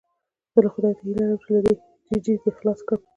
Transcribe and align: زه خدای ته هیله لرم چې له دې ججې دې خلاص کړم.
زه 0.53 0.69
خدای 0.73 0.93
ته 0.99 1.03
هیله 1.07 1.23
لرم 1.27 1.39
چې 1.43 1.49
له 1.55 1.61
دې 1.65 1.73
ججې 2.11 2.33
دې 2.43 2.51
خلاص 2.57 2.79
کړم. 2.87 3.01